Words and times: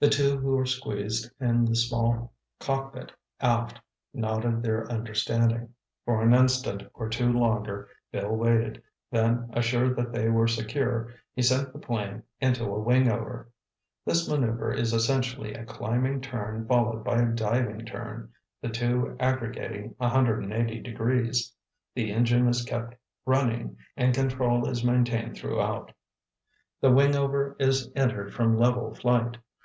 The 0.00 0.08
two 0.10 0.38
who 0.38 0.52
were 0.54 0.64
squeezed 0.64 1.28
in 1.40 1.64
the 1.64 1.74
small 1.74 2.32
cockpit 2.60 3.10
aft 3.40 3.80
nodded 4.14 4.62
their 4.62 4.88
understanding. 4.88 5.74
For 6.04 6.22
an 6.22 6.32
instant 6.32 6.84
or 6.94 7.08
two 7.08 7.32
longer 7.32 7.88
Bill 8.12 8.32
waited, 8.36 8.80
then 9.10 9.50
assured 9.54 9.96
that 9.96 10.12
they 10.12 10.28
were 10.28 10.46
secure, 10.46 11.12
he 11.34 11.42
sent 11.42 11.72
the 11.72 11.80
plane 11.80 12.22
into 12.40 12.62
a 12.66 12.80
wingover. 12.80 13.46
This 14.04 14.28
manœuver 14.28 14.72
is 14.72 14.92
essentially 14.92 15.52
a 15.54 15.66
climbing 15.66 16.20
turn 16.20 16.64
followed 16.68 17.02
by 17.02 17.20
a 17.20 17.32
diving 17.32 17.84
turn, 17.84 18.30
the 18.62 18.68
two 18.68 19.16
aggregating 19.18 19.96
180 19.98 20.78
degrees. 20.80 21.52
The 21.96 22.12
engine 22.12 22.46
is 22.46 22.62
kept 22.62 22.94
running 23.26 23.76
and 23.96 24.14
control 24.14 24.68
is 24.68 24.84
maintained 24.84 25.36
throughout. 25.36 25.92
A 26.84 26.88
wingover 26.88 27.56
is 27.60 27.90
entered 27.96 28.32
from 28.32 28.56
level 28.56 28.94
flight. 28.94 29.38